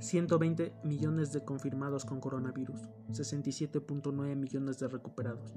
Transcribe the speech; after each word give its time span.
120 0.00 0.74
millones 0.84 1.32
de 1.32 1.44
confirmados 1.44 2.04
con 2.04 2.20
coronavirus, 2.20 2.88
67.9 3.10 4.36
millones 4.36 4.78
de 4.78 4.86
recuperados, 4.86 5.54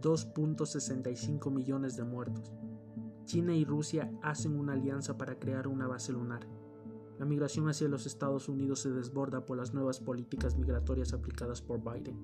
2.65 0.00 1.50
millones 1.50 1.96
de 1.96 2.04
muertos. 2.04 2.52
China 3.24 3.54
y 3.54 3.64
Rusia 3.64 4.12
hacen 4.22 4.58
una 4.58 4.74
alianza 4.74 5.18
para 5.18 5.38
crear 5.40 5.66
una 5.66 5.88
base 5.88 6.12
lunar. 6.12 6.46
La 7.18 7.26
migración 7.26 7.68
hacia 7.68 7.88
los 7.88 8.06
Estados 8.06 8.48
Unidos 8.48 8.80
se 8.80 8.90
desborda 8.90 9.44
por 9.44 9.58
las 9.58 9.74
nuevas 9.74 9.98
políticas 9.98 10.56
migratorias 10.56 11.12
aplicadas 11.12 11.60
por 11.60 11.82
Biden. 11.82 12.16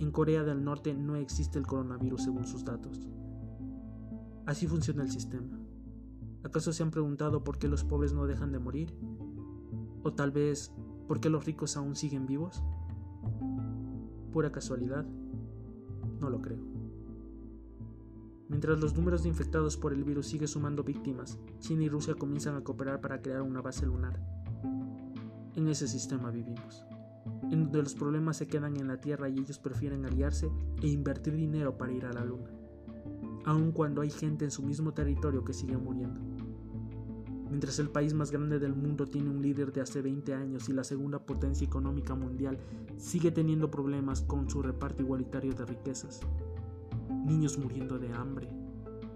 En 0.00 0.10
Corea 0.10 0.42
del 0.42 0.64
Norte 0.64 0.92
no 0.92 1.14
existe 1.14 1.58
el 1.58 1.66
coronavirus 1.66 2.24
según 2.24 2.46
sus 2.46 2.64
datos. 2.64 3.08
Así 4.44 4.66
funciona 4.66 5.04
el 5.04 5.10
sistema. 5.10 5.58
¿Acaso 6.42 6.72
se 6.72 6.82
han 6.82 6.90
preguntado 6.90 7.44
por 7.44 7.58
qué 7.58 7.68
los 7.68 7.84
pobres 7.84 8.12
no 8.12 8.26
dejan 8.26 8.52
de 8.52 8.58
morir? 8.58 8.94
¿O 10.04 10.12
tal 10.12 10.30
vez 10.30 10.70
por 11.08 11.18
qué 11.18 11.30
los 11.30 11.46
ricos 11.46 11.76
aún 11.76 11.96
siguen 11.96 12.26
vivos? 12.26 12.62
¿Pura 14.32 14.52
casualidad? 14.52 15.06
No 16.20 16.28
lo 16.28 16.42
creo. 16.42 16.62
Mientras 18.48 18.78
los 18.78 18.94
números 18.94 19.22
de 19.22 19.30
infectados 19.30 19.78
por 19.78 19.94
el 19.94 20.04
virus 20.04 20.26
siguen 20.26 20.48
sumando 20.48 20.84
víctimas, 20.84 21.38
China 21.58 21.84
y 21.84 21.88
Rusia 21.88 22.14
comienzan 22.14 22.54
a 22.54 22.60
cooperar 22.60 23.00
para 23.00 23.22
crear 23.22 23.40
una 23.40 23.62
base 23.62 23.86
lunar. 23.86 24.20
En 25.56 25.68
ese 25.68 25.88
sistema 25.88 26.30
vivimos, 26.30 26.84
en 27.50 27.64
donde 27.64 27.82
los 27.82 27.94
problemas 27.94 28.36
se 28.36 28.46
quedan 28.46 28.76
en 28.76 28.88
la 28.88 29.00
Tierra 29.00 29.30
y 29.30 29.38
ellos 29.38 29.58
prefieren 29.58 30.04
aliarse 30.04 30.50
e 30.82 30.88
invertir 30.88 31.34
dinero 31.34 31.78
para 31.78 31.92
ir 31.92 32.04
a 32.04 32.12
la 32.12 32.24
Luna, 32.24 32.50
aun 33.46 33.72
cuando 33.72 34.02
hay 34.02 34.10
gente 34.10 34.44
en 34.44 34.50
su 34.50 34.62
mismo 34.62 34.92
territorio 34.92 35.44
que 35.44 35.54
sigue 35.54 35.78
muriendo. 35.78 36.33
Mientras 37.54 37.78
el 37.78 37.88
país 37.88 38.14
más 38.14 38.32
grande 38.32 38.58
del 38.58 38.74
mundo 38.74 39.06
tiene 39.06 39.30
un 39.30 39.40
líder 39.40 39.72
de 39.72 39.80
hace 39.80 40.02
20 40.02 40.34
años 40.34 40.68
y 40.68 40.72
la 40.72 40.82
segunda 40.82 41.20
potencia 41.20 41.64
económica 41.64 42.16
mundial 42.16 42.58
sigue 42.96 43.30
teniendo 43.30 43.70
problemas 43.70 44.22
con 44.22 44.50
su 44.50 44.60
reparto 44.60 45.04
igualitario 45.04 45.54
de 45.54 45.64
riquezas 45.64 46.22
niños 47.24 47.56
muriendo 47.56 48.00
de 48.00 48.12
hambre, 48.12 48.48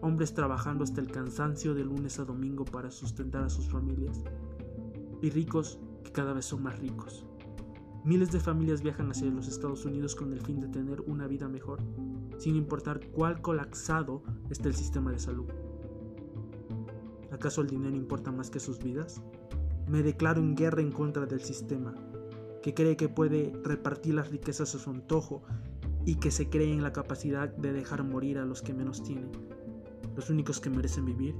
hombres 0.02 0.34
trabajando 0.34 0.84
hasta 0.84 1.00
el 1.00 1.10
cansancio 1.10 1.74
de 1.74 1.84
lunes 1.84 2.20
a 2.20 2.24
domingo 2.24 2.64
para 2.64 2.92
sustentar 2.92 3.42
a 3.42 3.50
sus 3.50 3.68
familias, 3.68 4.22
y 5.20 5.30
ricos 5.30 5.80
que 6.04 6.12
cada 6.12 6.32
vez 6.32 6.44
son 6.44 6.62
más 6.62 6.78
ricos. 6.78 7.26
Miles 8.04 8.30
de 8.30 8.38
familias 8.38 8.82
viajan 8.82 9.10
hacia 9.10 9.28
los 9.32 9.48
Estados 9.48 9.84
Unidos 9.84 10.14
con 10.14 10.32
el 10.32 10.40
fin 10.40 10.60
de 10.60 10.68
tener 10.68 11.00
una 11.00 11.26
vida 11.26 11.48
mejor, 11.48 11.80
sin 12.38 12.54
importar 12.54 13.00
cuál 13.10 13.42
colapsado 13.42 14.22
esté 14.48 14.68
el 14.68 14.76
sistema 14.76 15.10
de 15.10 15.18
salud. 15.18 15.48
¿Acaso 17.38 17.60
el 17.60 17.68
dinero 17.68 17.94
importa 17.94 18.32
más 18.32 18.50
que 18.50 18.58
sus 18.58 18.80
vidas? 18.80 19.22
Me 19.86 20.02
declaro 20.02 20.40
en 20.40 20.56
guerra 20.56 20.82
en 20.82 20.90
contra 20.90 21.24
del 21.24 21.40
sistema, 21.40 21.94
que 22.62 22.74
cree 22.74 22.96
que 22.96 23.08
puede 23.08 23.52
repartir 23.62 24.14
las 24.14 24.32
riquezas 24.32 24.74
a 24.74 24.78
su 24.80 24.90
antojo 24.90 25.44
y 26.04 26.16
que 26.16 26.32
se 26.32 26.50
cree 26.50 26.72
en 26.72 26.82
la 26.82 26.92
capacidad 26.92 27.48
de 27.48 27.72
dejar 27.72 28.02
morir 28.02 28.38
a 28.38 28.44
los 28.44 28.60
que 28.60 28.74
menos 28.74 29.04
tienen. 29.04 29.30
Los 30.16 30.30
únicos 30.30 30.58
que 30.58 30.68
merecen 30.68 31.04
vivir 31.04 31.36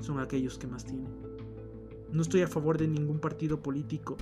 son 0.00 0.18
aquellos 0.18 0.58
que 0.58 0.66
más 0.66 0.84
tienen. 0.84 1.14
No 2.10 2.22
estoy 2.22 2.42
a 2.42 2.48
favor 2.48 2.76
de 2.76 2.88
ningún 2.88 3.20
partido 3.20 3.62
político 3.62 4.16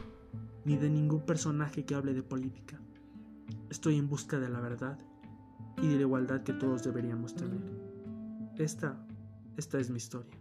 ni 0.66 0.76
de 0.76 0.90
ningún 0.90 1.24
personaje 1.24 1.86
que 1.86 1.94
hable 1.94 2.12
de 2.12 2.22
política. 2.22 2.78
Estoy 3.70 3.96
en 3.96 4.06
busca 4.06 4.38
de 4.38 4.50
la 4.50 4.60
verdad 4.60 4.98
y 5.80 5.88
de 5.88 5.94
la 5.94 6.02
igualdad 6.02 6.42
que 6.42 6.52
todos 6.52 6.84
deberíamos 6.84 7.34
tener. 7.34 7.62
Esta, 8.58 9.02
esta 9.56 9.80
es 9.80 9.88
mi 9.88 9.96
historia. 9.96 10.39